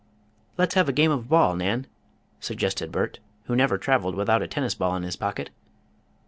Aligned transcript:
"Let's 0.57 0.73
have 0.73 0.89
a 0.89 0.93
game 0.93 1.11
of 1.11 1.29
ball, 1.29 1.55
Nan?" 1.55 1.85
suggested 2.39 2.91
Bert, 2.91 3.19
who 3.43 3.55
never 3.55 3.77
traveled 3.77 4.15
without 4.15 4.41
a 4.41 4.47
tennis 4.47 4.73
ball 4.73 4.95
in 4.95 5.03
his 5.03 5.15
pocket. 5.15 5.51